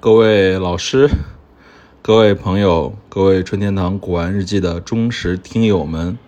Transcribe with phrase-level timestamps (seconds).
[0.00, 1.08] 各位老师、
[2.02, 6.18] 各位朋友、各位春天堂古玩日记的忠实听友们，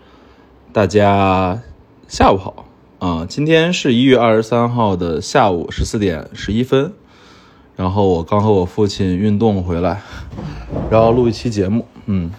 [0.72, 1.60] 大家
[2.06, 2.66] 下午好
[3.00, 3.26] 啊！
[3.28, 6.92] 今天是一月二十三号的下午十四点十一分，
[7.74, 10.02] 然后我刚和我父亲运动回来，
[10.88, 11.84] 然后录一期节目。
[12.06, 12.30] 嗯，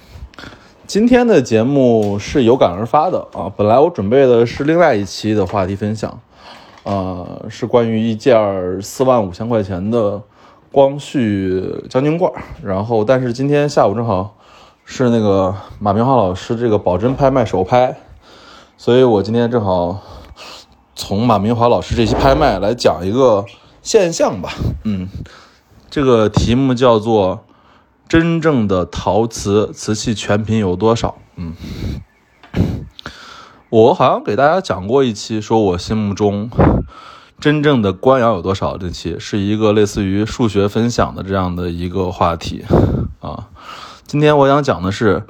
[0.88, 3.52] 今天的节目是有感而发的啊！
[3.58, 6.22] 本来我准备的是另外一期的话题分享，
[6.84, 10.22] 呃，是关于一件四万五千块钱的。
[10.72, 12.32] 光绪将军罐，
[12.64, 14.36] 然后但是今天下午正好
[14.86, 17.98] 是那个马明华老师这个保真拍卖首拍，
[18.78, 20.00] 所以我今天正好
[20.96, 23.46] 从马明华老师这期拍卖来讲一个
[23.82, 24.52] 现象吧。
[24.84, 25.08] 嗯，
[25.90, 27.46] 这个题目叫做
[28.08, 31.56] “真正的陶瓷瓷器全品有多少？”嗯，
[33.70, 36.52] 我好像给大家讲过一期，说我心目中。
[37.40, 38.78] 真正的官窑有多少？
[38.78, 42.66] 这期是一个类似于数学分享的这样的一个话题
[43.22, 43.48] 啊。
[44.06, 45.24] 今天我想讲的是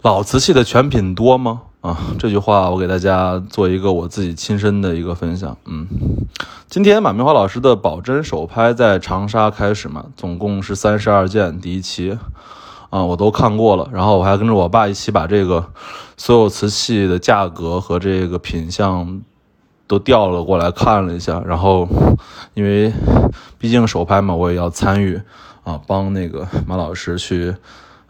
[0.00, 1.62] 老瓷器的全品多吗？
[1.82, 5.56] 啊，这句话我给大家做一个我自己亲身的一个分享。
[5.66, 5.86] 嗯，
[6.66, 12.18] 今天马明华老师的保真首拍在长沙开始嘛，总共是三十二件，第一期
[12.88, 15.66] 啊我都看过了，然后我还跟着我爸一起把这个
[16.16, 19.20] 所有瓷器的价格和这个品相。
[19.88, 21.88] 都调了过来看了一下，然后
[22.54, 22.92] 因为
[23.58, 25.20] 毕竟首拍嘛，我也要参与
[25.64, 27.56] 啊，帮那个马老师去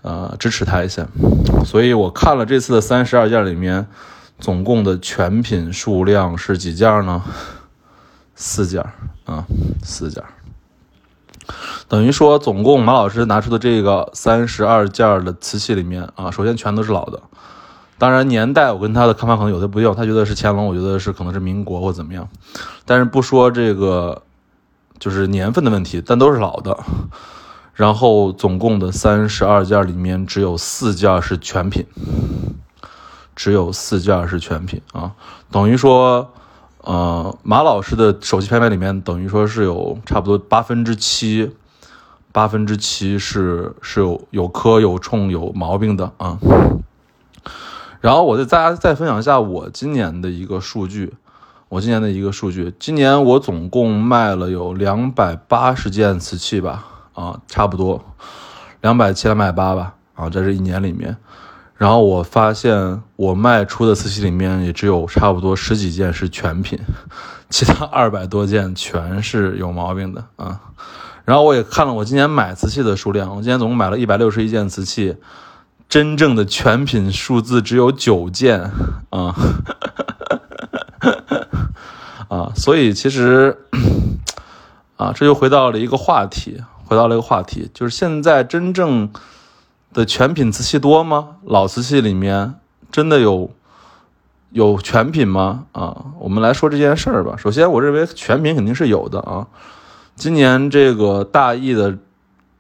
[0.03, 1.07] 呃支持他一下，
[1.65, 3.87] 所以我看了这次的三十二件里面，
[4.39, 7.23] 总共的全品数量是几件呢？
[8.35, 8.85] 四件
[9.25, 9.47] 啊，
[9.83, 10.23] 四件，
[11.89, 17.23] 等于说总共马老师拿出的这个三十二件的瓷器里面啊，首先全都是老的。
[17.99, 22.29] 当然，年代我跟他的看法可能有的不一样，他觉得是乾隆，我觉得是可能是民国或怎么样。
[22.85, 24.23] 但是不说这个，
[25.01, 26.79] 就是年份的问题，但都是老的。
[27.75, 31.87] 然后总共的三十二件里面，只有四件是全品，
[33.37, 35.13] 只有四件是全品啊，
[35.51, 36.31] 等于说，
[36.83, 41.53] 呃，马老师的手机拍卖里面，等于说是有差不多八分之七，
[42.33, 46.39] 八分之七是是有有磕有冲有毛病的啊。
[48.01, 51.15] 然后我再大家再分享一下我今年的一个数据，
[51.69, 58.05] 我今年的一个数据，今年我总共卖了有两百八十件瓷器吧，啊，差不多
[58.83, 61.17] 两百七两百八吧，啊，在这一年里面，
[61.75, 66.79] 然后我发现我卖出的瓷器里面也只有差不多十几件是全品，
[67.51, 70.61] 其他 二百多件全是有毛病的啊。
[71.25, 75.17] 然后我也看了我今年买瓷器的数量，我今年总共买了一百六十一件瓷器。
[75.89, 78.71] 真正的全品数字只有九件
[79.09, 79.35] 啊，
[82.29, 83.57] 啊，所以其实
[84.97, 89.11] 啊，这就回到了一个话题，回到了一个话题，就是现在真正
[89.95, 91.37] 的全品瓷器多吗？
[91.45, 92.57] 老瓷器里面
[92.93, 93.51] 真的有
[94.51, 95.65] 有全品吗？
[95.73, 97.35] 啊，我们来说这件事儿吧。
[97.39, 99.47] 首先，我认为全品肯定是有的啊。
[100.15, 101.97] 今年这个大艺的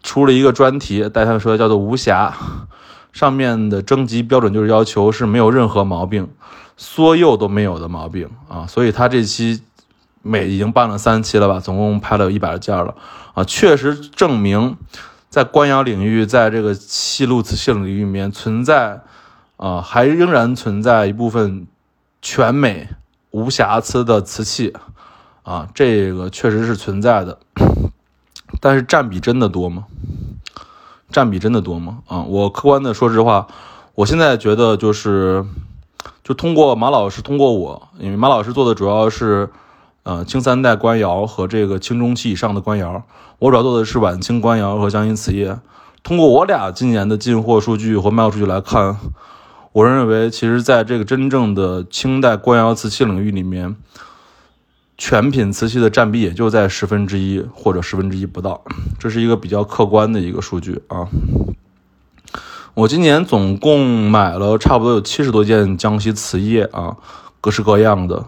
[0.02, 2.34] 出了一个专题，带他们说叫做无瑕。
[3.12, 6.28] 上面的征集标准就是要求是没有任何毛病，
[6.76, 9.62] 缩釉都没有的毛病啊，所以他这期
[10.22, 12.94] 每已经办了三期了吧，总共拍了有一百件了
[13.34, 14.76] 啊，确实证明
[15.28, 19.00] 在官窑领域，在这个漆路瓷器领域里面存在
[19.56, 21.66] 啊，还仍然存在一部分
[22.22, 22.88] 全美
[23.30, 24.74] 无瑕疵的瓷器
[25.42, 27.38] 啊，这个确实是存在的，
[28.60, 29.86] 但是占比真的多吗？
[31.10, 31.98] 占比真的多吗？
[32.06, 33.46] 啊，我客观的说实话，
[33.94, 35.44] 我现在觉得就是，
[36.22, 39.50] 就通过马老师，通过我，因为马老师做的主要是，
[40.02, 43.02] 呃，清三代官窑和这个清中期以上的官窑，
[43.38, 45.58] 我主要做的是晚清官窑和江阴瓷业。
[46.02, 48.98] 通过我俩今年的进货数据和卖货数据来看，
[49.72, 53.76] 我认为，其实在这个真正的清代官窑瓷器领域里面。
[54.98, 58.64] 全品瓷器的占比也就在十分之一或者十分之一不到，
[58.98, 61.06] 这是一个比较客观的一个数据啊。
[62.74, 66.96] 我今年总共买了差不多有七十多件江西瓷业啊，
[67.40, 68.26] 各式各样的。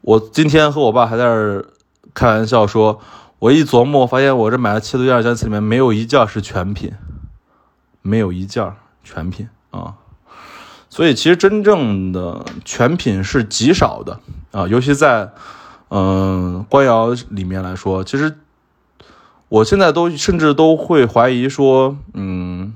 [0.00, 1.64] 我今天和我爸还在
[2.14, 3.00] 开玩笑说，
[3.40, 6.92] 我一琢磨，发现我这买了七十多件江西里面没有一件是全品，
[8.02, 8.72] 没有一件
[9.02, 9.94] 全品啊。
[10.88, 14.20] 所以其实真正的全品是极少的
[14.52, 15.32] 啊，尤其在。
[15.88, 18.36] 嗯，官窑里面来说，其实
[19.48, 22.74] 我现在都甚至都会怀疑说，嗯，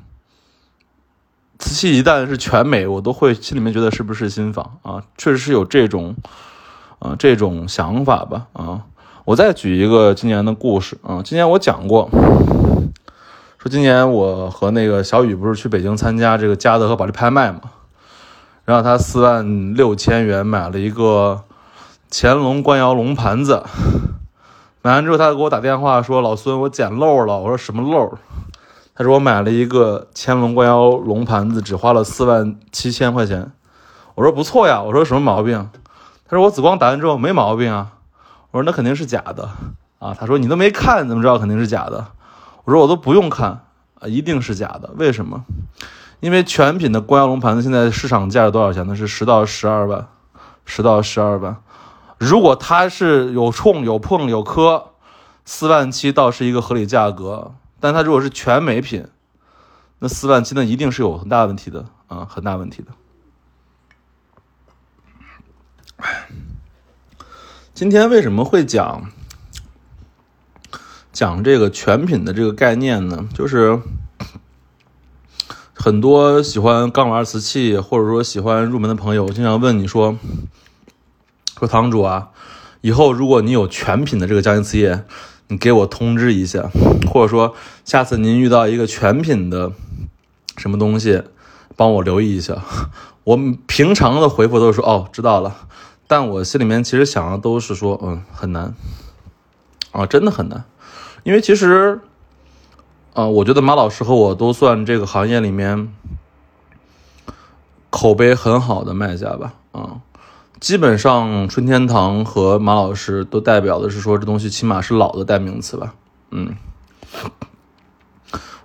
[1.59, 5.03] 瓷器一旦是全美，我都会心里面觉得是不是新仿啊？
[5.19, 6.15] 确实是有这种，
[7.01, 8.83] 啊这种想法吧啊。
[9.25, 12.09] 我再举一个今年的故事啊，今年我讲过，
[13.59, 17.61] 说今年我和那个小雨不是去北京参加这个嘉德和保利拍卖嘛，
[18.65, 21.43] 然后他四万六千元买了一个
[22.13, 23.63] 乾隆官窑龙盘子，
[24.83, 28.19] 买完之后他给我打电话说：“老孙，我捡漏了。”我说：“什么漏？”
[28.97, 33.53] 他说：“我买了一个乾隆官窑龙盘子，只花了四万七千块钱。”
[34.17, 35.71] 我说：“不错呀。”我说：“什么毛病？”
[36.29, 37.93] 他说：“我紫光打完之后没毛病啊。”
[38.51, 39.49] 我说那肯定是假的
[40.01, 40.17] 啊！
[40.19, 42.09] 他说你都没看，怎么知道肯定是假的？
[42.65, 43.61] 我说我都不用看
[44.01, 44.91] 啊，一定是假的。
[44.97, 45.45] 为什么？
[46.19, 48.97] 因为全品的官窑龙盘子现在市场价是多少钱呢？
[48.97, 50.09] 是十到十二万，
[50.65, 51.63] 十到十二万。
[52.21, 54.91] 如果它是有冲有碰有磕，
[55.47, 57.55] 四万七倒是一个合理价格。
[57.81, 59.07] 但它如果是全美品，
[60.01, 62.93] 那四万七那一定是有很大问题的啊，很大问题的。
[67.73, 69.11] 今天为什么会讲
[71.11, 73.27] 讲这个全品的这个概念呢？
[73.33, 73.81] 就是
[75.73, 80.19] 很多喜欢钢玩瓷器或者说喜欢入门的朋友经常问你说
[81.61, 82.31] ：“说堂主啊，
[82.81, 85.05] 以后如果你有全品的这个匠心瓷业，
[85.49, 86.71] 你给我通知一下，
[87.07, 87.55] 或者说
[87.85, 89.71] 下次您遇到一个全品的
[90.57, 91.23] 什么东西，
[91.77, 92.57] 帮我留意一下。”
[93.25, 95.55] 我平常的回复都是说：“哦，知道了。”
[96.09, 98.75] 但我心里面其实想的都是说，嗯，很难，
[99.93, 100.65] 啊，真的很难，
[101.25, 102.01] 因为其实，
[103.13, 105.93] 啊，我觉得马老师和我都算这个行业里面
[107.91, 110.01] 口碑很好的卖家吧，啊，
[110.61, 115.95] 基本上春天堂和马老师都代表的是说这东西起码是老的代名词吧，
[116.31, 116.55] 嗯，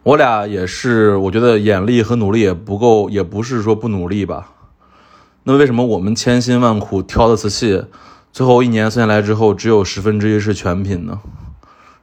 [0.04, 4.52] 我俩也是，我觉得眼力和努力也不够，也不是说不努力吧。
[5.44, 7.86] 那为什么我们千辛万苦挑的瓷器，
[8.34, 11.22] 最后一年算下来之后，只有十分之一是全品呢？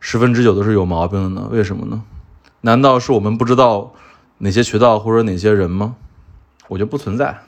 [0.00, 1.48] 十分之九都是有毛病的呢？
[1.52, 2.02] 为什么呢？
[2.62, 3.92] 难道是我们不知道
[4.38, 5.96] 哪些渠道或者哪些人吗？
[6.68, 7.42] 我觉得不存在，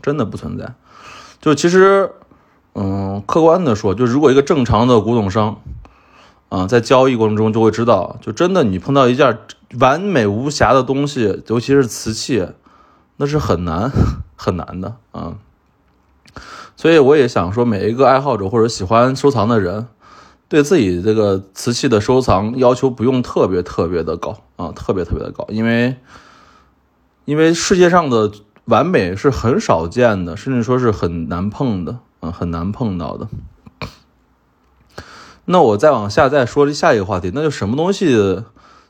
[0.00, 0.72] 真的不存在。
[1.40, 2.10] 就其实，
[2.74, 5.60] 嗯，客观的说，就如果一个正常的古董商，
[6.48, 9.38] 啊，在交易过程中就会知道，就真的你碰到一件
[9.78, 12.46] 完美无瑕的东西，尤其是瓷器，
[13.16, 13.90] 那是很难。
[14.42, 15.34] 很难的啊，
[16.74, 19.86] 所以我也想说，每一个爱好者或者喜欢收藏的人，
[20.48, 25.94] 对自己这个瓷器的收藏要求不用特别特别的高啊，特别特别的高，因为
[27.26, 28.32] 因为世界上的
[28.70, 33.28] 完美是很少见的，甚至说是很难碰的啊，很难碰到的。
[35.44, 38.14] 那我再往下再说下一个话题，那就什么东西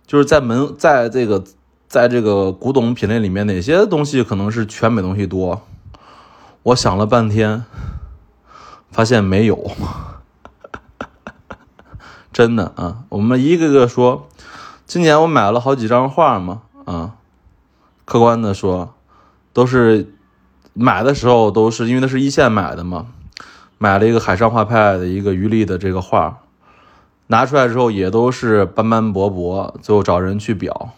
[0.07, 1.43] 就是在门在这个。
[1.91, 5.63] 在这个古董品类里面，哪些东西可能是全美东西多？
[6.63, 7.65] 我想了半天，
[8.93, 9.73] 发现没有。
[12.33, 14.29] 真的啊，我们一个个说，
[14.87, 17.15] 今年我买了好几张画嘛，啊，
[18.05, 18.95] 客观的说，
[19.53, 20.13] 都是
[20.73, 23.07] 买的时候都是因为那是一线买的嘛，
[23.79, 26.39] 买了一个海上画派的一个余力的这个画，
[27.27, 30.89] 拿出来之后也都是斑斑驳驳，最后找人去裱。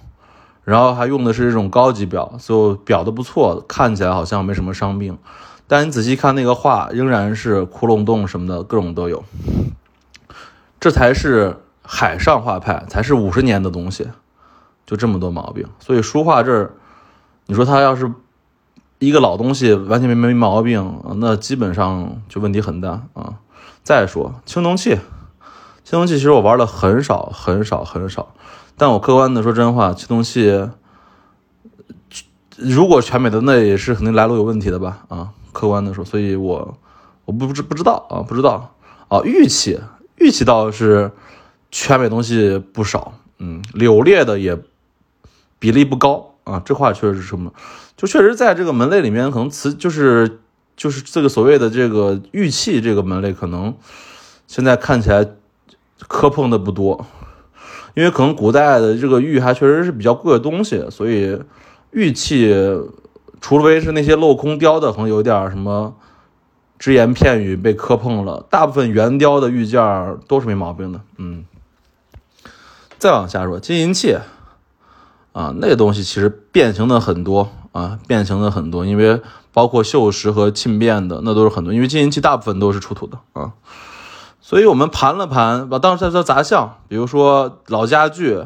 [0.65, 5.19] 然后还用的是这种高级表，就表的不错，看起来好像没什么伤病，
[5.67, 9.25] 但你仔细看那个画，仍然是窟窿洞什么的，各种都有。
[10.79, 14.09] 这才是海上画派，才是五十年的东西，
[14.87, 15.67] 就这么多毛病。
[15.81, 16.71] 所以书画这儿，
[17.47, 18.13] 你说它要是
[19.03, 23.35] 一个老东西，完全没没毛病，那基本上就问题很大啊。
[23.83, 24.91] 再说青铜器，
[25.83, 28.33] 青铜器其实我玩的很少，很少，很少。
[28.77, 30.69] 但我客观的说真话，青铜器
[32.57, 35.03] 如果全美的，那也是肯定来路有问题的吧？
[35.09, 36.79] 啊，客观的说，所以我
[37.25, 38.73] 我不知不知道啊，不知道
[39.09, 39.21] 啊。
[39.25, 39.81] 玉器，
[40.15, 41.11] 玉器倒是
[41.73, 44.57] 全美东西不少，嗯，柳裂的也
[45.59, 46.61] 比例不高啊。
[46.65, 47.53] 这话确实是什么？
[47.97, 50.41] 就确实在这个门类里面，可能瓷就是
[50.77, 53.75] 就是这个所谓的这个玉器这个门类，可能
[54.47, 55.27] 现在看起来
[56.09, 57.07] 磕碰的不多。
[57.95, 61.39] 因为可能古代的这个玉还确实是比较贵的东西，所以
[61.91, 62.51] 玉器
[63.39, 65.95] 除非是那些镂空雕的，可能有点什么
[66.79, 68.47] 只言片语被磕碰了。
[68.49, 71.03] 大部分圆雕的玉件都是没毛病的。
[71.19, 71.45] 嗯，
[72.99, 74.17] 再往下说金银器
[75.33, 79.21] 啊，那个东西其实变形的很多啊，变形的很多，因为
[79.53, 83.53] 包括锈蚀和沁变的那都是很多，因为金银器大部分都是出土的啊。
[84.41, 88.43] 所以我们盘了盘，把当时在说杂项，比如说老家具，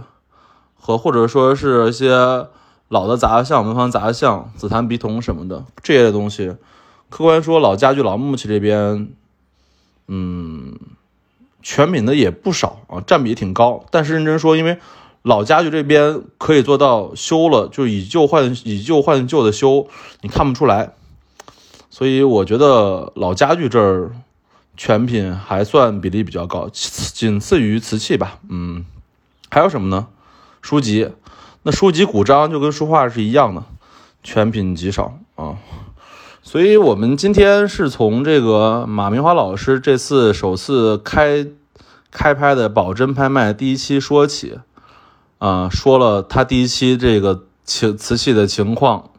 [0.79, 2.47] 和或者说是一些
[2.89, 6.55] 老的杂项、文房杂项、紫檀、笔筒什么的这些东西。
[7.09, 9.09] 客观说，老家具、老木器这边，
[10.07, 10.75] 嗯，
[11.63, 13.85] 全品的也不少啊，占比挺高。
[13.91, 14.79] 但是认真说，因为
[15.27, 19.89] 老家具这边可以做到修了就以旧换以旧换旧的修，
[20.21, 20.93] 你看不出来。
[21.91, 24.13] 所以我觉得老家具这儿
[24.77, 28.39] 全品还算比例比较高，仅次于瓷器吧。
[28.49, 28.85] 嗯，
[29.51, 30.07] 还有什么呢？
[30.63, 31.11] 书籍，
[31.65, 33.65] 那书籍古章就跟书画是一样的，
[34.23, 35.57] 全品极少啊。
[36.41, 41.45] 所以我们今天是从这个马明华老师这次首次开
[42.13, 44.61] 开拍的保真拍卖第一期说起，
[45.39, 49.11] 啊，说了他第一期这个瓷瓷器的情况。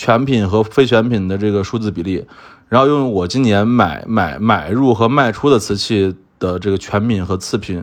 [0.00, 2.24] 全品和非全品的这个数字比例，
[2.68, 7.82] 然后用我今年买买买入和卖出的瓷器的这个全品和次品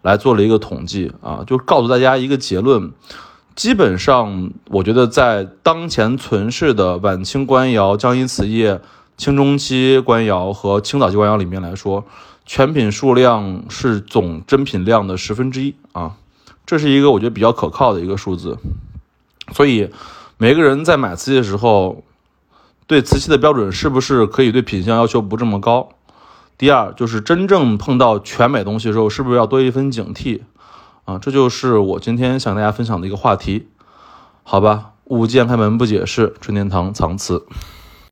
[0.00, 2.90] 来做了一个统计啊，就告诉大家一个结论：
[3.54, 8.80] 基本上，我觉得在当前存世的晚清官窑、江阴瓷业、
[9.18, 12.06] 清中期官窑和清早期官窑里面来说，
[12.46, 16.16] 全品数量是总真品量的十分之一啊，
[16.70, 18.56] 这是一个我觉得比较可靠的一个数字，
[19.52, 19.90] 所以。
[20.42, 22.02] 每个人在买瓷器的时候，
[22.86, 25.90] 对瓷器的标准是不是可以对品相要求不这么高？
[26.56, 30.40] 第二，就是真正碰到全美东西的时候，是不是要多一分警惕？
[31.04, 33.68] 啊，这就是我今天想大家分享的一个话题，
[34.44, 34.92] 好吧？
[35.04, 37.44] 物件开门不解释，春天堂藏瓷。